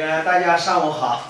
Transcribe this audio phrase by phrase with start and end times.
[0.00, 1.22] 个大家上午好。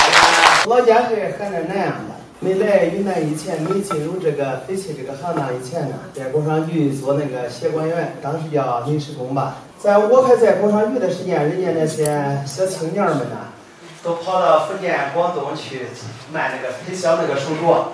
[0.00, 9.56] 呃老家是河南南阳的，没来云南以前，没进入这个废弃这个行当以前呢，在工商局做那个协管员，当时叫临时工吧。
[9.78, 13.36] 在我还在工商局的时间，人家那些小青年们呢，
[14.02, 15.88] 都跑到福建、广东去
[16.32, 17.88] 卖那个推销那个手镯。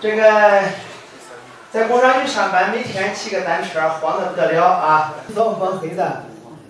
[0.00, 0.62] 这个
[1.70, 6.24] 在工商局上班，每天骑个单车，慌得不得了啊，早晚黑的。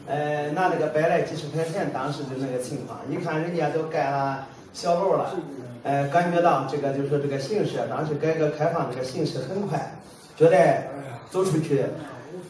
[0.07, 5.35] 呃，拿那个白来几十块钱，当时的那个情况，你看人家都盖了小楼了，
[5.83, 9.95] 呃，感觉到这个就是说这个形势，当时改革开放这个形势很快，
[10.37, 10.85] 觉得
[11.31, 11.85] 走出去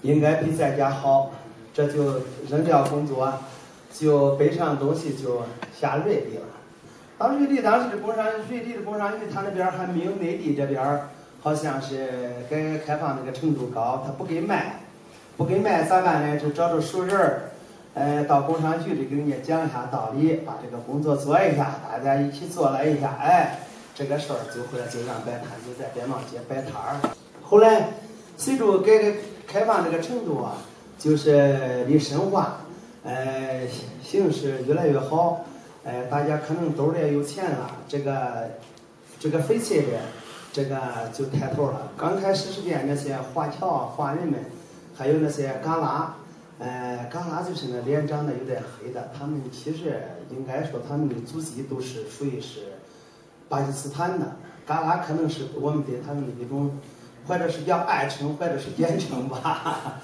[0.02, 1.30] 应该比在家好，
[1.72, 3.32] 这就扔掉工作，
[3.92, 5.42] 就背上东西就
[5.78, 6.42] 下瑞丽了。
[7.16, 11.02] 当瑞丽当时的工商瑞丽的工商局，他那边还没有内地这边
[11.40, 12.08] 好像是
[12.50, 14.80] 改革开放那个程度高，他不给卖。
[15.36, 16.38] 不给卖咋办呢？
[16.38, 17.50] 就找着熟人儿，
[17.94, 23.58] 呃，到工商局里给人家讲一下道理，把这个工作做一下，大家一起做了一下，哎，
[23.96, 27.00] 这个事儿就后来就让摆摊，就在边贸街摆摊儿。
[27.42, 27.88] 后来
[28.36, 30.54] 随着改革开放这个程度啊，
[31.00, 32.60] 就是的深化，
[33.02, 33.62] 呃，
[34.04, 35.44] 形势越来越好，
[35.82, 38.50] 呃，大家可能兜里也有钱了，这个
[39.18, 39.98] 这个废弃的
[40.52, 40.76] 这个
[41.12, 41.90] 就抬头了。
[41.96, 44.38] 刚开始时间那些华侨华人们。
[44.96, 46.14] 还有那些嘎拉，
[46.60, 52.60] 呃，嘎拉就是那脸长得有点黑的，他们其实应该说他们的祖籍都是属于是
[53.48, 54.36] 巴基斯坦的。
[54.64, 56.78] 嘎拉可能是我们对他们的一种，
[57.26, 60.00] 或者是叫爱称，或者是简称吧。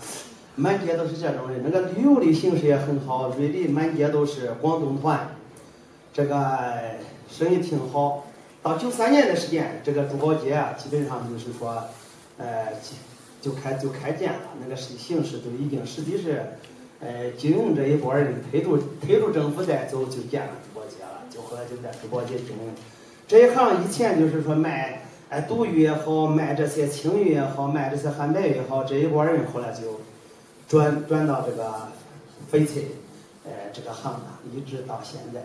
[0.57, 5.29] 满街都是这种人，那个旅游的形势也很好，瑞丽满街都是广东团，
[6.13, 6.59] 这个
[7.31, 8.27] 生意挺好。
[8.61, 11.85] 到九三年的时间，这个珠宝街啊，基本上就是说，
[12.39, 12.73] 呃。
[13.41, 16.43] 就开就开建了，那个是形势都已经实际是，
[17.01, 22.75] 呃，经营这一波人推住推住政府在走，就建了珠宝街了，就后来就在珠宝街经营。
[23.27, 30.01] 这一行以前就是说卖，哎，赌玉也好，卖这些青玉也好，卖这些汉白玉也好，这一波人后来就
[30.69, 31.89] 转转到这个
[32.53, 32.89] 翡翠，
[33.47, 35.41] 呃，这个行当，一直到现在。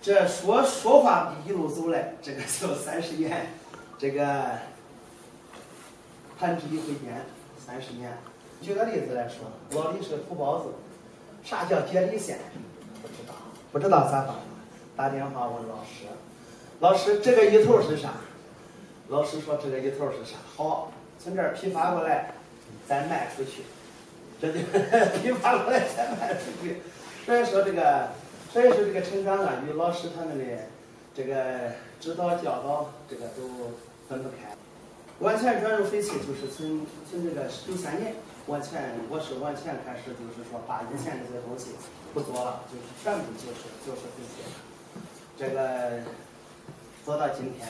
[0.00, 3.48] 这说说话一路走来，这个就三十年，
[3.98, 4.52] 这个。
[6.38, 7.26] 弹指一挥间，
[7.66, 8.16] 三十年。
[8.60, 10.68] 举个例子来说，老李是土包子，
[11.42, 12.38] 啥叫接力线？
[13.02, 13.34] 不知道，
[13.72, 14.34] 不知道咋办？
[14.96, 16.06] 打电话问老师，
[16.80, 18.14] 老师这个一头是啥？
[19.08, 20.36] 老师说这个一头是啥？
[20.56, 22.34] 好，从这儿批发过来，
[22.86, 23.62] 再卖出去。
[24.40, 24.58] 这就
[25.18, 26.82] 批发过来再卖出去。
[27.24, 28.10] 所以说这个，
[28.52, 30.44] 所以说这个成长啊，与老师他们的
[31.14, 33.72] 这个指导教导，这个都
[34.08, 34.57] 分不开。
[35.20, 38.14] 完全转入废弃，就是从从这个九三年
[38.46, 41.72] 完全，我是完全开始，就是说把以前这些东西
[42.14, 44.42] 不做了，就是全部就是就是废弃。
[45.36, 46.02] 这个
[47.04, 47.68] 做到今天。